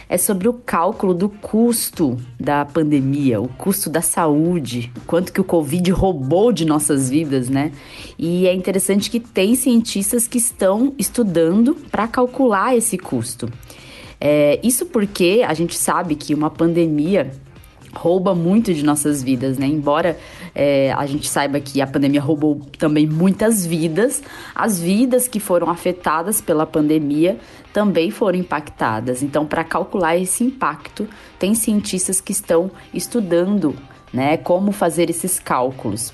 é 0.09 0.19
sobre 0.19 0.49
o 0.49 0.53
cálculo 0.53 1.15
do 1.15 1.29
custo 1.29 2.17
da 2.41 2.65
pandemia, 2.65 3.41
o 3.41 3.47
custo 3.47 3.89
da 3.89 4.01
saúde, 4.01 4.93
quanto 5.07 5.33
que 5.33 5.41
o 5.41 5.45
Covid 5.45 5.89
roubou 5.93 6.53
de 6.53 6.65
nossas 6.65 7.09
vidas, 7.09 7.49
né? 7.49 7.71
E 8.19 8.49
é 8.49 8.53
interessante 8.53 9.09
que 9.09 9.21
tem 9.21 9.55
cientistas 9.55 10.27
que 10.27 10.39
estão 10.39 10.93
estudando 10.99 11.77
para 11.89 12.09
calcular 12.09 12.77
esse 12.77 12.99
custo. 12.99 13.49
É, 14.21 14.59
isso 14.61 14.87
porque 14.87 15.45
a 15.47 15.55
gente 15.55 15.77
sabe 15.77 16.17
que 16.17 16.35
uma 16.35 16.51
pandemia 16.51 17.31
rouba 17.99 18.35
muito 18.35 18.73
de 18.73 18.85
nossas 18.85 19.23
vidas, 19.23 19.59
né? 19.59 19.67
Embora 19.67 20.17
é, 20.55 20.93
a 20.93 21.05
gente 21.05 21.29
saiba 21.29 21.59
que 21.59 21.81
a 21.81 21.87
pandemia 21.87 22.21
roubou 22.21 22.61
também 22.79 23.07
muitas 23.07 23.67
vidas, 23.67 24.23
as 24.55 24.81
vidas 24.81 25.27
que 25.27 25.41
foram 25.41 25.69
afetadas 25.69 26.41
pela 26.41 26.65
pandemia 26.65 27.39
também 27.73 28.11
foram 28.11 28.39
impactadas. 28.39 29.23
Então, 29.23 29.45
para 29.45 29.65
calcular 29.65 30.17
esse 30.17 30.45
impacto, 30.45 31.09
tem 31.39 31.55
cientistas 31.55 32.21
que 32.21 32.33
estão 32.33 32.71
estudando, 32.95 33.75
né, 34.13 34.37
como 34.37 34.73
fazer 34.73 35.11
esses 35.11 35.39
cálculos. 35.39 36.13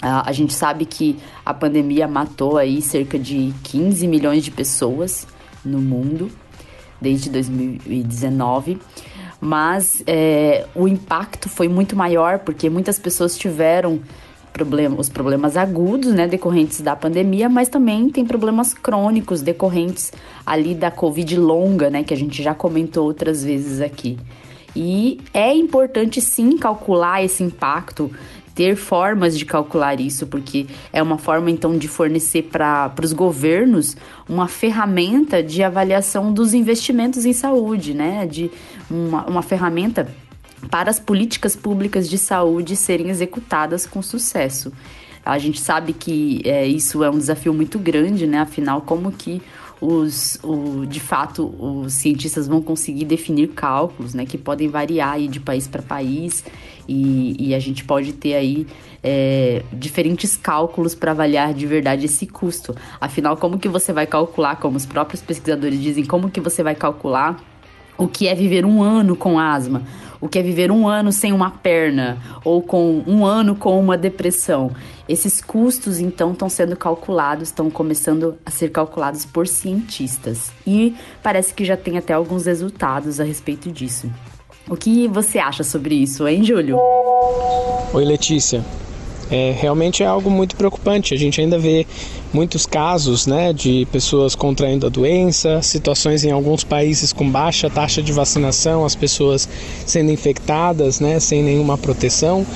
a 0.00 0.32
gente 0.32 0.52
sabe 0.52 0.84
que 0.84 1.16
a 1.46 1.54
pandemia 1.54 2.06
matou 2.06 2.58
aí 2.58 2.82
cerca 2.82 3.18
de 3.18 3.54
15 3.62 4.06
milhões 4.06 4.44
de 4.44 4.50
pessoas 4.50 5.26
no 5.64 5.78
mundo 5.78 6.30
desde 7.00 7.30
2019 7.30 8.78
mas 9.44 10.02
é, 10.06 10.64
o 10.74 10.88
impacto 10.88 11.50
foi 11.50 11.68
muito 11.68 11.94
maior 11.94 12.38
porque 12.38 12.70
muitas 12.70 12.98
pessoas 12.98 13.36
tiveram 13.36 14.00
problema, 14.54 14.98
os 14.98 15.10
problemas 15.10 15.54
agudos, 15.54 16.14
né, 16.14 16.26
decorrentes 16.26 16.80
da 16.80 16.96
pandemia, 16.96 17.46
mas 17.46 17.68
também 17.68 18.08
tem 18.08 18.24
problemas 18.24 18.72
crônicos 18.72 19.42
decorrentes 19.42 20.10
ali 20.46 20.74
da 20.74 20.90
Covid 20.90 21.36
longa, 21.36 21.90
né, 21.90 22.02
que 22.02 22.14
a 22.14 22.16
gente 22.16 22.42
já 22.42 22.54
comentou 22.54 23.04
outras 23.04 23.44
vezes 23.44 23.82
aqui. 23.82 24.18
E 24.74 25.20
é 25.34 25.52
importante 25.52 26.22
sim 26.22 26.56
calcular 26.56 27.22
esse 27.22 27.42
impacto 27.42 28.10
ter 28.54 28.76
formas 28.76 29.36
de 29.36 29.44
calcular 29.44 30.00
isso, 30.00 30.26
porque 30.26 30.66
é 30.92 31.02
uma 31.02 31.18
forma 31.18 31.50
então 31.50 31.76
de 31.76 31.88
fornecer 31.88 32.42
para 32.42 32.92
os 33.02 33.12
governos 33.12 33.96
uma 34.28 34.46
ferramenta 34.46 35.42
de 35.42 35.62
avaliação 35.62 36.32
dos 36.32 36.54
investimentos 36.54 37.24
em 37.24 37.32
saúde, 37.32 37.94
né? 37.94 38.26
De 38.26 38.50
uma, 38.88 39.26
uma 39.26 39.42
ferramenta 39.42 40.08
para 40.70 40.90
as 40.90 41.00
políticas 41.00 41.56
públicas 41.56 42.08
de 42.08 42.16
saúde 42.16 42.76
serem 42.76 43.10
executadas 43.10 43.86
com 43.86 44.00
sucesso. 44.00 44.72
A 45.24 45.38
gente 45.38 45.60
sabe 45.60 45.92
que 45.92 46.42
é, 46.44 46.66
isso 46.66 47.02
é 47.02 47.10
um 47.10 47.18
desafio 47.18 47.54
muito 47.54 47.78
grande, 47.78 48.26
né? 48.26 48.38
Afinal, 48.40 48.82
como 48.82 49.10
que 49.10 49.40
os, 49.84 50.38
o, 50.42 50.86
de 50.86 51.00
fato, 51.00 51.54
os 51.58 51.92
cientistas 51.92 52.48
vão 52.48 52.62
conseguir 52.62 53.04
definir 53.04 53.48
cálculos, 53.48 54.14
né, 54.14 54.24
que 54.24 54.38
podem 54.38 54.68
variar 54.68 55.12
aí 55.12 55.28
de 55.28 55.38
país 55.38 55.68
para 55.68 55.82
país 55.82 56.42
e, 56.88 57.48
e, 57.48 57.54
a 57.54 57.58
gente 57.58 57.84
pode 57.84 58.12
ter 58.14 58.34
aí 58.34 58.66
é, 59.02 59.62
diferentes 59.72 60.36
cálculos 60.36 60.94
para 60.94 61.10
avaliar 61.10 61.52
de 61.52 61.66
verdade 61.66 62.06
esse 62.06 62.26
custo. 62.26 62.74
Afinal, 63.00 63.36
como 63.36 63.58
que 63.58 63.68
você 63.68 63.92
vai 63.92 64.06
calcular, 64.06 64.56
como 64.56 64.76
os 64.76 64.86
próprios 64.86 65.20
pesquisadores 65.20 65.80
dizem, 65.80 66.04
como 66.04 66.30
que 66.30 66.40
você 66.40 66.62
vai 66.62 66.74
calcular 66.74 67.42
o 67.96 68.08
que 68.08 68.28
é 68.28 68.34
viver 68.34 68.64
um 68.64 68.82
ano 68.82 69.16
com 69.16 69.38
asma? 69.38 69.82
o 70.24 70.28
que 70.28 70.38
é 70.38 70.42
viver 70.42 70.70
um 70.70 70.88
ano 70.88 71.12
sem 71.12 71.34
uma 71.34 71.50
perna 71.50 72.16
ou 72.42 72.62
com 72.62 73.04
um 73.06 73.26
ano 73.26 73.54
com 73.54 73.78
uma 73.78 73.94
depressão. 73.94 74.70
Esses 75.06 75.38
custos, 75.38 76.00
então, 76.00 76.32
estão 76.32 76.48
sendo 76.48 76.74
calculados, 76.76 77.48
estão 77.48 77.70
começando 77.70 78.34
a 78.46 78.50
ser 78.50 78.70
calculados 78.70 79.26
por 79.26 79.46
cientistas. 79.46 80.50
E 80.66 80.96
parece 81.22 81.52
que 81.52 81.62
já 81.62 81.76
tem 81.76 81.98
até 81.98 82.14
alguns 82.14 82.46
resultados 82.46 83.20
a 83.20 83.24
respeito 83.24 83.70
disso. 83.70 84.10
O 84.66 84.76
que 84.76 85.06
você 85.08 85.38
acha 85.38 85.62
sobre 85.62 85.94
isso, 85.94 86.26
hein, 86.26 86.42
Júlio? 86.42 86.78
Oi, 87.92 88.04
Letícia. 88.06 88.64
É, 89.30 89.54
realmente 89.58 90.02
é 90.02 90.06
algo 90.06 90.30
muito 90.30 90.56
preocupante. 90.56 91.14
A 91.14 91.16
gente 91.16 91.40
ainda 91.40 91.58
vê 91.58 91.86
muitos 92.32 92.66
casos 92.66 93.26
né, 93.26 93.52
de 93.52 93.86
pessoas 93.90 94.34
contraindo 94.34 94.86
a 94.86 94.90
doença, 94.90 95.62
situações 95.62 96.24
em 96.24 96.30
alguns 96.30 96.64
países 96.64 97.12
com 97.12 97.28
baixa 97.28 97.70
taxa 97.70 98.02
de 98.02 98.12
vacinação, 98.12 98.84
as 98.84 98.94
pessoas 98.94 99.48
sendo 99.86 100.10
infectadas 100.10 101.00
né, 101.00 101.18
sem 101.20 101.42
nenhuma 101.42 101.78
proteção. 101.78 102.46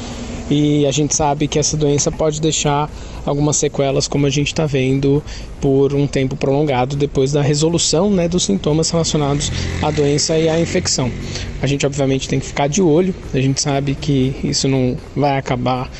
E 0.50 0.86
a 0.86 0.90
gente 0.90 1.14
sabe 1.14 1.46
que 1.46 1.58
essa 1.58 1.76
doença 1.76 2.10
pode 2.10 2.40
deixar 2.40 2.90
algumas 3.26 3.58
sequelas, 3.58 4.08
como 4.08 4.26
a 4.26 4.30
gente 4.30 4.46
está 4.46 4.64
vendo, 4.64 5.22
por 5.60 5.92
um 5.92 6.06
tempo 6.06 6.36
prolongado 6.36 6.96
depois 6.96 7.32
da 7.32 7.42
resolução 7.42 8.10
né, 8.10 8.26
dos 8.26 8.44
sintomas 8.44 8.90
relacionados 8.90 9.52
à 9.82 9.90
doença 9.90 10.38
e 10.38 10.48
à 10.48 10.58
infecção. 10.58 11.10
A 11.60 11.66
gente, 11.66 11.84
obviamente, 11.84 12.28
tem 12.28 12.40
que 12.40 12.46
ficar 12.46 12.66
de 12.66 12.80
olho, 12.80 13.14
a 13.34 13.40
gente 13.40 13.60
sabe 13.60 13.94
que 13.94 14.34
isso 14.42 14.66
não 14.66 14.96
vai 15.14 15.36
acabar 15.36 15.90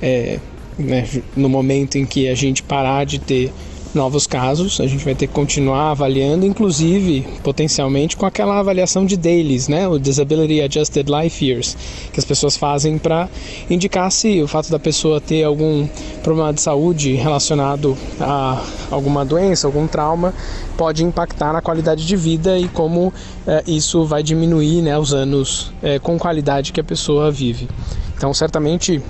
é, 0.00 0.38
né, 0.78 1.06
no 1.36 1.48
momento 1.48 1.96
em 1.96 2.06
que 2.06 2.28
a 2.28 2.34
gente 2.34 2.62
parar 2.62 3.04
de 3.04 3.18
ter 3.18 3.52
novos 3.94 4.26
casos, 4.26 4.80
a 4.80 4.86
gente 4.86 5.04
vai 5.04 5.14
ter 5.14 5.26
que 5.26 5.32
continuar 5.32 5.90
avaliando, 5.90 6.46
inclusive 6.46 7.26
potencialmente 7.42 8.16
com 8.16 8.24
aquela 8.24 8.58
avaliação 8.58 9.04
de 9.04 9.16
dailies, 9.16 9.68
né, 9.68 9.88
o 9.88 9.98
Disability 9.98 10.60
Adjusted 10.60 11.06
Life 11.10 11.44
Years, 11.44 11.76
que 12.12 12.20
as 12.20 12.24
pessoas 12.24 12.56
fazem 12.56 12.98
para 12.98 13.28
indicar 13.68 14.10
se 14.12 14.40
o 14.42 14.48
fato 14.48 14.70
da 14.70 14.78
pessoa 14.78 15.20
ter 15.20 15.42
algum 15.42 15.88
problema 16.22 16.52
de 16.52 16.60
saúde 16.60 17.14
relacionado 17.14 17.96
a 18.20 18.64
alguma 18.90 19.24
doença, 19.24 19.66
algum 19.66 19.86
trauma, 19.86 20.32
pode 20.76 21.04
impactar 21.04 21.52
na 21.52 21.60
qualidade 21.60 22.06
de 22.06 22.16
vida 22.16 22.58
e 22.58 22.68
como 22.68 23.12
é, 23.46 23.64
isso 23.66 24.04
vai 24.04 24.22
diminuir, 24.22 24.82
né, 24.82 24.96
os 24.96 25.12
anos 25.12 25.72
é, 25.82 25.98
com 25.98 26.18
qualidade 26.18 26.72
que 26.72 26.80
a 26.80 26.84
pessoa 26.84 27.30
vive. 27.30 27.68
Então, 28.16 28.32
certamente 28.32 29.02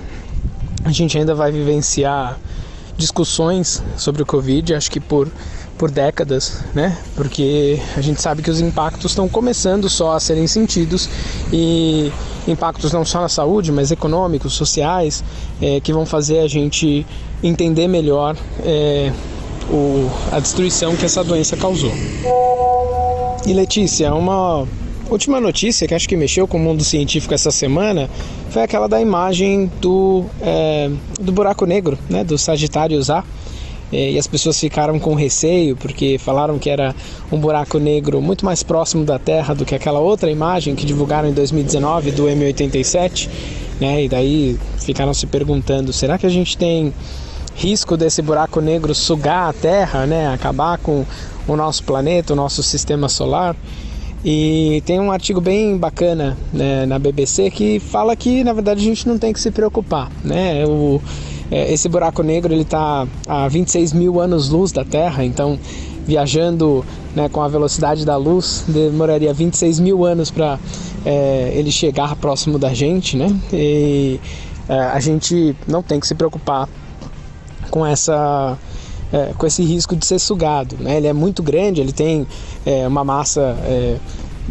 a 0.84 0.90
gente 0.90 1.16
ainda 1.18 1.34
vai 1.34 1.52
vivenciar 1.52 2.38
discussões 2.96 3.82
sobre 3.96 4.22
o 4.22 4.26
Covid, 4.26 4.74
acho 4.74 4.90
que 4.90 5.00
por, 5.00 5.28
por 5.78 5.90
décadas, 5.90 6.62
né? 6.74 6.98
Porque 7.14 7.80
a 7.96 8.00
gente 8.00 8.20
sabe 8.20 8.42
que 8.42 8.50
os 8.50 8.60
impactos 8.60 9.12
estão 9.12 9.28
começando 9.28 9.88
só 9.88 10.12
a 10.12 10.20
serem 10.20 10.46
sentidos 10.46 11.08
e 11.52 12.12
impactos 12.46 12.92
não 12.92 13.04
só 13.04 13.20
na 13.20 13.28
saúde, 13.28 13.72
mas 13.72 13.90
econômicos, 13.90 14.52
sociais, 14.52 15.24
é, 15.60 15.80
que 15.80 15.92
vão 15.92 16.04
fazer 16.04 16.40
a 16.40 16.48
gente 16.48 17.06
entender 17.42 17.88
melhor 17.88 18.36
é, 18.62 19.12
o, 19.70 20.10
a 20.30 20.38
destruição 20.38 20.94
que 20.94 21.04
essa 21.04 21.24
doença 21.24 21.56
causou. 21.56 21.92
E 23.46 23.52
Letícia, 23.54 24.12
uma 24.14 24.66
última 25.14 25.40
notícia 25.40 25.86
que 25.86 25.94
acho 25.94 26.08
que 26.08 26.16
mexeu 26.16 26.46
com 26.46 26.56
o 26.56 26.60
mundo 26.60 26.84
científico 26.84 27.34
essa 27.34 27.50
semana 27.50 28.08
foi 28.50 28.62
aquela 28.62 28.88
da 28.88 29.00
imagem 29.00 29.70
do, 29.80 30.24
é, 30.40 30.90
do 31.20 31.32
buraco 31.32 31.66
negro, 31.66 31.98
né, 32.08 32.24
do 32.24 32.38
Sagitários 32.38 33.10
A. 33.10 33.24
É, 33.92 34.12
e 34.12 34.18
as 34.18 34.26
pessoas 34.26 34.58
ficaram 34.58 35.00
com 35.00 35.14
receio 35.14 35.76
porque 35.76 36.16
falaram 36.16 36.58
que 36.58 36.70
era 36.70 36.94
um 37.30 37.38
buraco 37.38 37.78
negro 37.78 38.22
muito 38.22 38.44
mais 38.44 38.62
próximo 38.62 39.04
da 39.04 39.18
Terra 39.18 39.52
do 39.52 39.64
que 39.64 39.74
aquela 39.74 39.98
outra 39.98 40.30
imagem 40.30 40.76
que 40.76 40.86
divulgaram 40.86 41.28
em 41.28 41.32
2019 41.32 42.12
do 42.12 42.24
M87, 42.26 43.28
né? 43.80 44.04
E 44.04 44.08
daí 44.08 44.56
ficaram 44.78 45.12
se 45.12 45.26
perguntando: 45.26 45.92
será 45.92 46.16
que 46.18 46.26
a 46.26 46.30
gente 46.30 46.56
tem 46.56 46.94
risco 47.56 47.96
desse 47.96 48.22
buraco 48.22 48.60
negro 48.60 48.94
sugar 48.94 49.48
a 49.48 49.52
Terra, 49.52 50.06
né? 50.06 50.32
Acabar 50.32 50.78
com 50.78 51.04
o 51.48 51.56
nosso 51.56 51.82
planeta, 51.82 52.32
o 52.32 52.36
nosso 52.36 52.62
sistema 52.62 53.08
solar? 53.08 53.56
E 54.24 54.82
tem 54.84 55.00
um 55.00 55.10
artigo 55.10 55.40
bem 55.40 55.78
bacana 55.78 56.36
né, 56.52 56.84
na 56.84 56.98
BBC 56.98 57.50
que 57.50 57.80
fala 57.80 58.14
que 58.14 58.44
na 58.44 58.52
verdade 58.52 58.80
a 58.80 58.84
gente 58.84 59.08
não 59.08 59.18
tem 59.18 59.32
que 59.32 59.40
se 59.40 59.50
preocupar. 59.50 60.10
Né? 60.22 60.64
O, 60.66 61.00
é, 61.50 61.72
esse 61.72 61.88
buraco 61.88 62.22
negro 62.22 62.52
ele 62.52 62.62
está 62.62 63.06
a 63.26 63.48
26 63.48 63.94
mil 63.94 64.20
anos-luz 64.20 64.72
da 64.72 64.84
Terra, 64.84 65.24
então 65.24 65.58
viajando 66.06 66.84
né, 67.14 67.28
com 67.28 67.40
a 67.40 67.48
velocidade 67.48 68.04
da 68.04 68.16
luz 68.16 68.64
demoraria 68.68 69.32
26 69.32 69.80
mil 69.80 70.04
anos 70.04 70.30
para 70.30 70.58
é, 71.04 71.52
ele 71.54 71.70
chegar 71.70 72.14
próximo 72.16 72.58
da 72.58 72.74
gente. 72.74 73.16
Né? 73.16 73.34
E 73.52 74.20
é, 74.68 74.78
a 74.78 75.00
gente 75.00 75.56
não 75.66 75.82
tem 75.82 75.98
que 75.98 76.06
se 76.06 76.14
preocupar 76.14 76.68
com 77.70 77.86
essa 77.86 78.58
é, 79.12 79.32
com 79.36 79.46
esse 79.46 79.62
risco 79.62 79.96
de 79.96 80.06
ser 80.06 80.18
sugado. 80.18 80.76
Né? 80.78 80.96
Ele 80.96 81.06
é 81.06 81.12
muito 81.12 81.42
grande, 81.42 81.80
ele 81.80 81.92
tem 81.92 82.26
é, 82.64 82.86
uma 82.86 83.04
massa 83.04 83.56
é, 83.64 83.96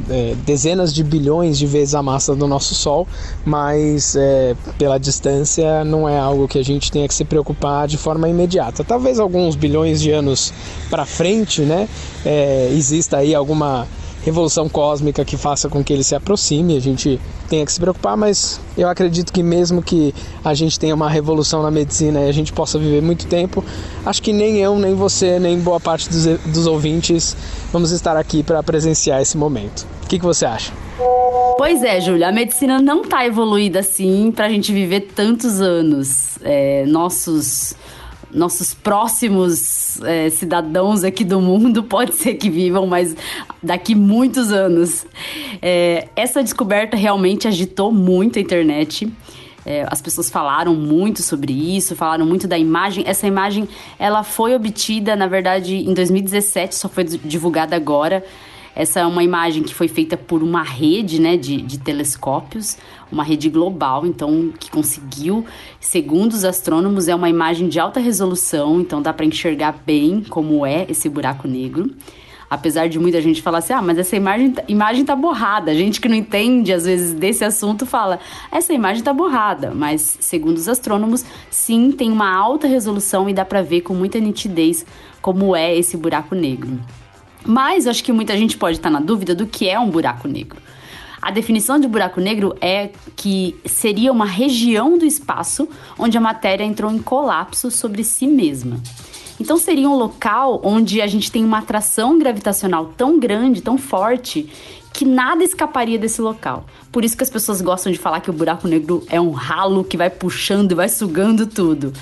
é 0.09 0.35
dezenas 0.45 0.93
de 0.93 1.03
bilhões 1.03 1.57
de 1.57 1.65
vezes 1.65 1.95
a 1.95 2.01
massa 2.01 2.35
do 2.35 2.47
nosso 2.47 2.75
Sol, 2.75 3.07
mas 3.45 4.15
é, 4.15 4.55
pela 4.77 4.97
distância 4.97 5.83
não 5.83 6.07
é 6.07 6.17
algo 6.17 6.47
que 6.47 6.57
a 6.57 6.63
gente 6.63 6.91
tenha 6.91 7.07
que 7.07 7.13
se 7.13 7.25
preocupar 7.25 7.87
de 7.87 7.97
forma 7.97 8.27
imediata. 8.29 8.83
Talvez 8.83 9.19
alguns 9.19 9.55
bilhões 9.55 10.01
de 10.01 10.11
anos 10.11 10.53
para 10.89 11.05
frente, 11.05 11.61
né, 11.61 11.87
é, 12.25 12.69
exista 12.73 13.17
aí 13.17 13.35
alguma 13.35 13.87
revolução 14.23 14.67
cósmica 14.67 15.23
que 15.23 15.38
faça 15.38 15.69
com 15.69 15.83
que 15.83 15.93
ele 15.93 16.03
se 16.03 16.15
aproxime, 16.15 16.75
a 16.75 16.79
gente 16.79 17.19
tenha 17.49 17.65
que 17.65 17.71
se 17.71 17.79
preocupar, 17.79 18.17
mas 18.17 18.59
eu 18.77 18.88
acredito 18.88 19.31
que 19.31 19.41
mesmo 19.41 19.81
que 19.81 20.13
a 20.43 20.53
gente 20.53 20.79
tenha 20.79 20.93
uma 20.93 21.09
revolução 21.09 21.63
na 21.63 21.71
medicina 21.71 22.21
e 22.21 22.29
a 22.29 22.31
gente 22.31 22.53
possa 22.53 22.77
viver 22.77 23.01
muito 23.01 23.27
tempo, 23.27 23.63
acho 24.05 24.21
que 24.21 24.33
nem 24.33 24.57
eu, 24.57 24.77
nem 24.77 24.93
você, 24.93 25.39
nem 25.39 25.59
boa 25.59 25.79
parte 25.79 26.09
dos, 26.09 26.25
dos 26.45 26.67
ouvintes 26.67 27.35
vamos 27.71 27.91
estar 27.91 28.17
aqui 28.17 28.43
para 28.43 28.61
presenciar 28.61 29.21
esse 29.21 29.38
momento. 29.38 29.85
O 30.03 30.07
que, 30.07 30.19
que 30.19 30.25
você 30.25 30.45
acha? 30.45 30.71
Pois 31.57 31.83
é, 31.83 31.99
Júlia, 31.99 32.29
a 32.29 32.31
medicina 32.31 32.81
não 32.81 33.01
está 33.01 33.25
evoluída 33.25 33.79
assim 33.79 34.31
para 34.33 34.45
a 34.45 34.49
gente 34.49 34.71
viver 34.71 35.01
tantos 35.13 35.59
anos. 35.59 36.39
É, 36.41 36.85
nossos 36.88 37.75
nossos 38.33 38.74
próximos 38.74 40.01
é, 40.03 40.29
cidadãos 40.29 41.03
aqui 41.03 41.24
do 41.24 41.41
mundo 41.41 41.83
pode 41.86 42.15
ser 42.15 42.36
que 42.36 42.50
vivam, 42.50 42.86
mas 42.88 43.15
daqui 43.62 43.95
muitos 43.95 44.51
anos. 44.51 45.05
É, 45.62 46.07
essa 46.15 46.43
descoberta 46.43 46.95
realmente 46.95 47.48
agitou 47.48 47.91
muito 47.91 48.39
a 48.39 48.41
internet. 48.41 49.12
É, 49.65 49.86
as 49.89 50.01
pessoas 50.01 50.29
falaram 50.29 50.74
muito 50.74 51.21
sobre 51.21 51.53
isso, 51.53 51.95
falaram 51.95 52.25
muito 52.25 52.48
da 52.48 52.57
imagem. 52.57 53.03
Essa 53.05 53.27
imagem, 53.27 53.67
ela 53.98 54.24
foi 54.24 54.55
obtida, 54.55 55.15
na 55.15 55.27
verdade, 55.27 55.75
em 55.75 55.93
2017, 55.93 56.75
só 56.75 56.89
foi 56.89 57.03
divulgada 57.03 57.75
agora. 57.75 58.24
Essa 58.79 59.01
é 59.01 59.05
uma 59.05 59.21
imagem 59.21 59.62
que 59.62 59.75
foi 59.75 59.89
feita 59.89 60.15
por 60.15 60.41
uma 60.41 60.63
rede 60.63 61.19
né, 61.19 61.36
de, 61.36 61.62
de 61.62 61.77
telescópios, 61.77 62.77
uma 63.12 63.25
rede 63.25 63.50
global, 63.50 64.05
então, 64.05 64.53
que 64.57 64.71
conseguiu, 64.71 65.45
segundo 65.81 66.31
os 66.31 66.45
astrônomos, 66.45 67.09
é 67.09 67.13
uma 67.13 67.29
imagem 67.29 67.67
de 67.67 67.77
alta 67.77 68.00
resolução, 68.00 68.79
então 68.79 69.01
dá 69.01 69.12
para 69.12 69.25
enxergar 69.25 69.83
bem 69.86 70.24
como 70.29 70.65
é 70.65 70.86
esse 70.88 71.09
buraco 71.09 71.45
negro. 71.45 71.93
Apesar 72.50 72.88
de 72.88 72.98
muita 72.98 73.21
gente 73.21 73.41
falar 73.41 73.57
assim, 73.57 73.74
ah, 73.74 73.81
mas 73.81 73.98
essa 73.98 74.15
imagem, 74.15 74.55
imagem 74.65 75.03
tá 75.03 75.13
borrada. 75.13 75.71
A 75.71 75.75
gente 75.75 76.00
que 76.00 76.07
não 76.07 76.15
entende, 76.15 76.71
às 76.71 76.86
vezes, 76.86 77.12
desse 77.12 77.43
assunto 77.43 77.86
fala, 77.86 78.17
essa 78.50 78.71
imagem 78.71 79.03
tá 79.03 79.12
borrada. 79.12 79.74
Mas, 79.75 80.19
segundo 80.21 80.55
os 80.55 80.69
astrônomos, 80.69 81.25
sim, 81.51 81.91
tem 81.91 82.09
uma 82.09 82.33
alta 82.33 82.65
resolução 82.65 83.29
e 83.29 83.33
dá 83.33 83.43
para 83.43 83.62
ver 83.62 83.81
com 83.81 83.93
muita 83.93 84.21
nitidez 84.21 84.86
como 85.21 85.53
é 85.53 85.75
esse 85.75 85.98
buraco 85.98 86.33
negro. 86.33 86.79
Mas 87.46 87.88
acho 87.88 88.03
que 88.03 88.12
muita 88.12 88.38
gente 88.38 88.58
pode 88.58 88.77
estar 88.77 88.89
na 88.89 89.00
dúvida 89.00 89.34
do 89.34 89.48
que 89.48 89.67
é 89.67 89.79
um 89.79 89.89
buraco 89.89 90.27
negro. 90.27 90.62
A 91.22 91.31
definição 91.31 91.77
de 91.79 91.88
buraco 91.88 92.22
negro 92.22 92.55
é 92.62 92.91
que 93.15 93.55
seria 93.65 94.12
uma 94.12 94.25
região 94.25 94.98
do 94.98 95.05
espaço 95.05 95.67
onde 95.98 96.17
a 96.17 96.22
matéria 96.22 96.63
entrou 96.63 96.91
em 96.91 97.00
colapso 97.00 97.69
sobre 97.69 98.03
si 98.03 98.25
mesma. 98.25 98.79
Então 99.39 99.58
seria 99.58 99.89
um 99.89 99.96
local 99.96 100.60
onde 100.63 101.01
a 101.01 101.08
gente 101.08 101.31
tem 101.31 101.43
uma 101.43 101.60
atração 101.60 102.19
gravitacional 102.19 102.93
tão 102.98 103.19
grande, 103.19 103.62
tão 103.62 103.77
forte, 103.77 104.50
que 104.93 105.05
nada 105.05 105.43
escaparia 105.43 105.98
desse 105.98 106.22
local. 106.22 106.65
Por 106.91 107.05
isso 107.05 107.15
que 107.15 107.24
as 107.24 107.29
pessoas 107.29 107.62
gostam 107.62 107.91
de 107.91 107.98
falar 107.98 108.22
que 108.22 108.29
o 108.29 108.34
buraco 108.34 108.67
negro 108.67 109.03
é 109.10 109.19
um 109.19 109.31
ralo 109.31 109.84
que 109.84 109.96
vai 109.96 110.10
puxando 110.10 110.72
e 110.72 110.75
vai 110.75 110.89
sugando 110.89 111.46
tudo. 111.46 111.93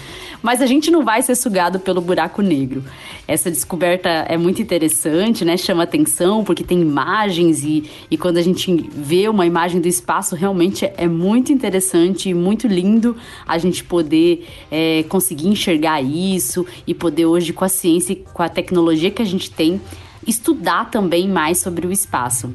Mas 0.41 0.62
a 0.62 0.65
gente 0.65 0.89
não 0.89 1.03
vai 1.03 1.22
ser 1.22 1.36
sugado 1.36 1.79
pelo 1.79 2.00
buraco 2.00 2.41
negro. 2.41 2.84
Essa 3.27 3.51
descoberta 3.51 4.10
é 4.10 4.38
muito 4.38 4.62
interessante, 4.62 5.44
né? 5.44 5.58
Chama 5.58 5.84
atenção 5.84 6.44
porque 6.44 6.63
tem 6.63 6.82
imagens 6.82 7.63
e, 7.63 7.89
e 8.10 8.17
quando 8.17 8.38
a 8.38 8.41
gente 8.41 8.89
vê 8.96 9.27
uma 9.27 9.46
imagem 9.46 9.82
do 9.82 9.88
espaço, 9.88 10.36
realmente 10.36 10.86
é, 10.86 10.94
é 10.98 11.08
muito 11.08 11.51
interessante 11.51 12.29
e 12.29 12.34
muito 12.34 12.67
lindo 12.67 13.17
a 13.46 13.58
gente 13.58 13.84
poder 13.84 14.48
é, 14.72 15.03
conseguir 15.10 15.50
enxergar 15.50 16.01
isso 16.01 16.65
e 16.86 16.94
poder 16.94 17.25
hoje, 17.25 17.51
com 17.51 17.65
a 17.65 17.70
ciência 17.70 18.13
e 18.13 18.15
com 18.15 18.41
a 18.41 18.50
tecnologia 18.50 19.12
que 19.12 19.22
a 19.22 19.25
gente 19.25 19.51
tem, 19.51 19.82
estudar 20.25 20.89
também 20.89 21.27
mais 21.27 21.60
sobre 21.60 21.86
o 21.86 21.91
espaço. 21.91 22.53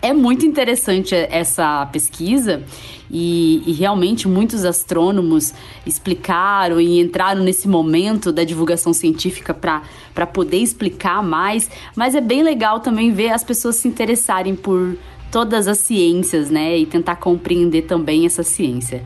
É 0.00 0.12
muito 0.12 0.46
interessante 0.46 1.12
essa 1.14 1.84
pesquisa 1.86 2.62
e, 3.10 3.62
e, 3.66 3.72
realmente 3.72 4.28
muitos 4.28 4.64
astrônomos 4.64 5.52
explicaram 5.84 6.80
e 6.80 7.00
entraram 7.00 7.42
nesse 7.42 7.66
momento 7.66 8.30
da 8.30 8.44
divulgação 8.44 8.92
científica 8.92 9.52
para 9.52 10.26
poder 10.26 10.58
explicar 10.58 11.20
mais, 11.22 11.68
mas 11.96 12.14
é 12.14 12.20
bem 12.20 12.44
legal 12.44 12.78
também 12.78 13.12
ver 13.12 13.30
as 13.30 13.42
pessoas 13.42 13.76
se 13.76 13.88
interessarem 13.88 14.54
por 14.54 14.96
todas 15.32 15.66
as 15.66 15.78
ciências, 15.78 16.48
né, 16.48 16.78
e 16.78 16.86
tentar 16.86 17.16
compreender 17.16 17.82
também 17.82 18.24
essa 18.24 18.42
ciência. 18.42 19.04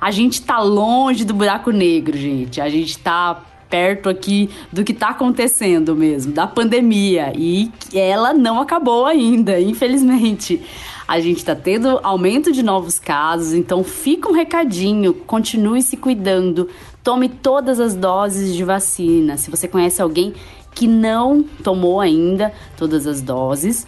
A 0.00 0.10
gente 0.10 0.34
está 0.34 0.58
longe 0.60 1.24
do 1.24 1.32
buraco 1.32 1.70
negro, 1.70 2.18
gente. 2.18 2.60
A 2.60 2.68
gente 2.68 2.90
está 2.90 3.40
perto 3.72 4.10
aqui 4.10 4.50
do 4.70 4.84
que 4.84 4.92
está 4.92 5.08
acontecendo 5.08 5.96
mesmo, 5.96 6.34
da 6.34 6.46
pandemia. 6.46 7.32
E 7.34 7.72
ela 7.94 8.34
não 8.34 8.60
acabou 8.60 9.06
ainda, 9.06 9.58
infelizmente. 9.58 10.60
A 11.08 11.18
gente 11.20 11.38
está 11.38 11.56
tendo 11.56 11.98
aumento 12.02 12.52
de 12.52 12.62
novos 12.62 12.98
casos, 12.98 13.54
então 13.54 13.82
fica 13.82 14.28
um 14.28 14.32
recadinho: 14.32 15.14
continue 15.14 15.80
se 15.80 15.96
cuidando, 15.96 16.68
tome 17.02 17.30
todas 17.30 17.80
as 17.80 17.94
doses 17.94 18.54
de 18.54 18.62
vacina. 18.62 19.38
Se 19.38 19.50
você 19.50 19.66
conhece 19.66 20.02
alguém 20.02 20.34
que 20.74 20.86
não 20.86 21.42
tomou 21.42 21.98
ainda 21.98 22.52
todas 22.76 23.06
as 23.06 23.22
doses, 23.22 23.86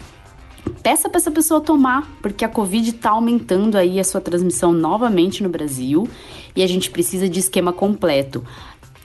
peça 0.81 1.09
para 1.09 1.17
essa 1.17 1.31
pessoa 1.31 1.61
tomar, 1.61 2.07
porque 2.21 2.43
a 2.43 2.49
Covid 2.49 2.89
está 2.89 3.11
aumentando 3.11 3.77
aí 3.77 3.99
a 3.99 4.03
sua 4.03 4.21
transmissão 4.21 4.71
novamente 4.73 5.41
no 5.43 5.49
Brasil 5.49 6.07
e 6.55 6.63
a 6.63 6.67
gente 6.67 6.89
precisa 6.89 7.27
de 7.27 7.39
esquema 7.39 7.73
completo. 7.73 8.43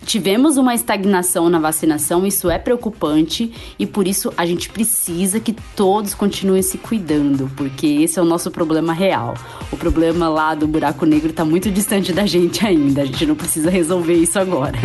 Tivemos 0.04 0.56
uma 0.56 0.74
estagnação 0.74 1.48
na 1.48 1.58
vacinação, 1.58 2.26
isso 2.26 2.50
é 2.50 2.58
preocupante 2.58 3.52
e 3.78 3.86
por 3.86 4.08
isso 4.08 4.32
a 4.36 4.46
gente 4.46 4.70
precisa 4.70 5.38
que 5.38 5.54
todos 5.76 6.14
continuem 6.14 6.62
se 6.62 6.78
cuidando, 6.78 7.50
porque 7.56 7.86
esse 7.86 8.18
é 8.18 8.22
o 8.22 8.24
nosso 8.24 8.50
problema 8.50 8.92
real. 8.92 9.34
O 9.70 9.76
problema 9.76 10.28
lá 10.28 10.54
do 10.54 10.66
buraco 10.66 11.04
negro 11.04 11.30
está 11.30 11.44
muito 11.44 11.70
distante 11.70 12.12
da 12.12 12.26
gente 12.26 12.66
ainda, 12.66 13.02
a 13.02 13.04
gente 13.06 13.26
não 13.26 13.36
precisa 13.36 13.70
resolver 13.70 14.14
isso 14.14 14.38
agora. 14.38 14.78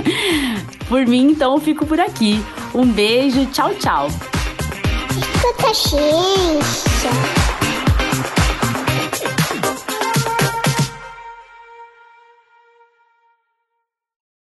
Por 0.87 1.05
mim, 1.07 1.31
então, 1.31 1.55
eu 1.55 1.61
fico 1.61 1.85
por 1.85 1.99
aqui. 1.99 2.39
Um 2.73 2.85
beijo, 2.85 3.45
tchau, 3.47 3.73
tchau. 3.75 4.07
Escuta 5.17 5.73
ciência. 5.73 7.44